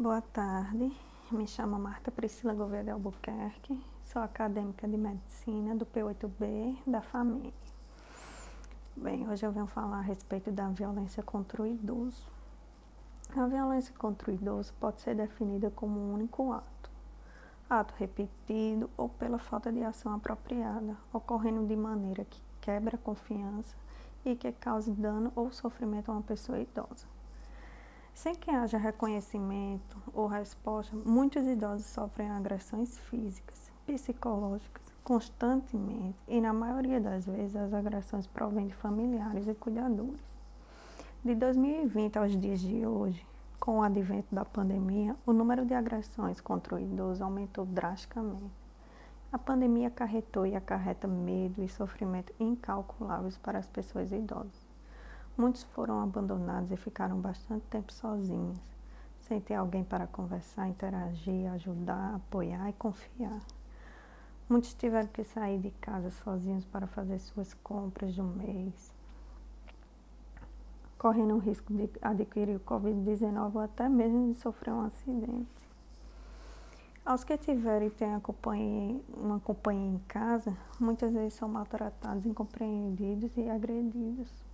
[0.00, 0.90] Boa tarde,
[1.30, 7.52] me chamo Marta Priscila Gouveia de Albuquerque, sou acadêmica de medicina do P8B da FAMEG.
[8.96, 12.26] Bem, hoje eu venho falar a respeito da violência contra o idoso.
[13.36, 16.90] A violência contra o idoso pode ser definida como um único ato,
[17.68, 23.76] ato repetido ou pela falta de ação apropriada, ocorrendo de maneira que quebra a confiança
[24.24, 27.19] e que cause dano ou sofrimento a uma pessoa idosa.
[28.20, 36.52] Sem que haja reconhecimento ou resposta, muitos idosos sofrem agressões físicas, psicológicas, constantemente e, na
[36.52, 40.20] maioria das vezes, as agressões provêm de familiares e cuidadores.
[41.24, 43.26] De 2020 aos dias de hoje,
[43.58, 48.52] com o advento da pandemia, o número de agressões contra o idoso aumentou drasticamente.
[49.32, 54.69] A pandemia acarretou e acarreta medo e sofrimento incalculáveis para as pessoas idosas.
[55.40, 58.58] Muitos foram abandonados e ficaram bastante tempo sozinhos,
[59.20, 63.40] sem ter alguém para conversar, interagir, ajudar, apoiar e confiar.
[64.46, 68.92] Muitos tiveram que sair de casa sozinhos para fazer suas compras do mês,
[70.98, 75.70] correndo o risco de adquirir o Covid-19 ou até mesmo de sofrer um acidente.
[77.02, 78.10] Aos que tiverem e têm
[79.16, 84.49] uma companhia em casa, muitas vezes são maltratados, incompreendidos e agredidos.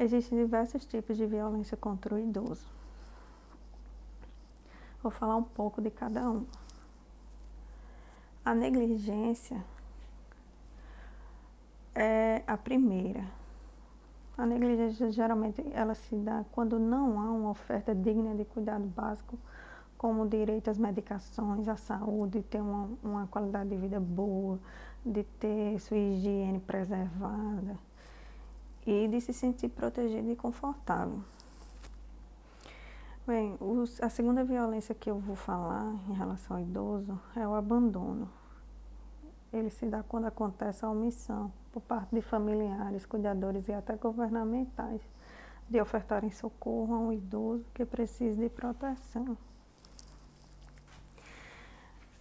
[0.00, 2.64] Existem diversos tipos de violência contra o idoso.
[5.02, 6.46] Vou falar um pouco de cada um.
[8.44, 9.64] A negligência
[11.96, 13.24] é a primeira.
[14.36, 19.36] A negligência geralmente ela se dá quando não há uma oferta digna de cuidado básico,
[19.96, 24.60] como o direito às medicações, à saúde, ter uma, uma qualidade de vida boa,
[25.04, 27.87] de ter sua higiene preservada
[28.90, 31.22] e de se sentir protegido e confortável.
[33.26, 37.54] Bem, os, a segunda violência que eu vou falar em relação ao idoso é o
[37.54, 38.30] abandono.
[39.52, 45.02] Ele se dá quando acontece a omissão por parte de familiares, cuidadores e até governamentais
[45.68, 49.36] de ofertarem socorro a um idoso que precisa de proteção.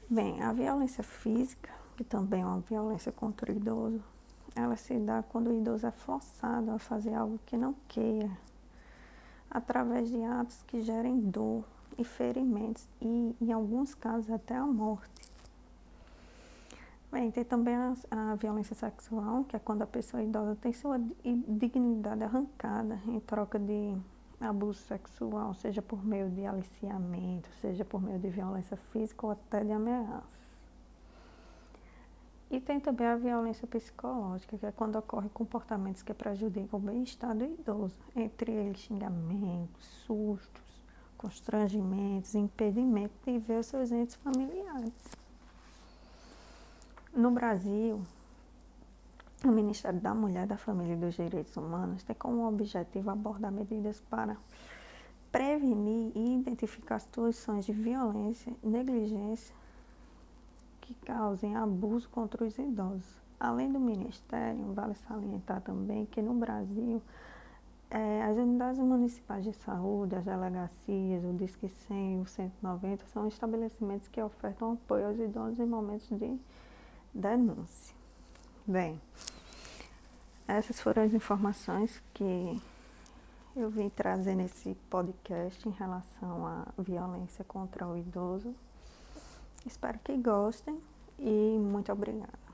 [0.10, 4.04] Bem, a violência física, que também é uma violência contra o idoso,
[4.58, 8.32] ela se dá quando o idoso é forçado a fazer algo que não queira,
[9.50, 11.64] através de atos que gerem dor
[11.98, 15.28] e ferimentos e, em alguns casos, até a morte.
[17.12, 21.00] Bem, tem também a, a, violência sexual, que é quando a pessoa idosa tem sua
[21.48, 23.96] dignidade arrancada em troca de
[24.42, 29.64] abuso sexual, seja por meio de aliciamento, seja por meio de violência física ou até
[29.64, 30.47] de ameaça.
[32.50, 37.36] E tem também a violência psicológica, que é quando ocorrem comportamentos que prejudicam o bem-estar
[37.36, 40.84] do idoso, entre eles xingamentos, sustos,
[41.18, 44.94] constrangimentos, impedimentos de ver os seus entes familiares.
[47.14, 48.02] No Brasil,
[49.44, 54.00] o Ministério da Mulher, da Família e dos Direitos Humanos tem como objetivo abordar medidas
[54.00, 54.38] para
[55.32, 59.54] prevenir e identificar situações de violência, negligência
[60.88, 63.22] que causem abuso contra os idosos.
[63.38, 67.02] Além do Ministério, vale salientar também que no Brasil,
[67.90, 74.08] é, as unidades municipais de saúde, as delegacias, o Disque 100, o 190 são estabelecimentos
[74.08, 76.40] que ofertam apoio aos idosos em momentos de
[77.14, 77.94] denúncia.
[78.66, 79.00] Bem,
[80.48, 82.62] essas foram as informações que
[83.56, 88.56] eu vim trazer nesse podcast em relação à violência contra o idoso.
[89.68, 90.80] Espero que gostem
[91.20, 92.47] e muito obrigada.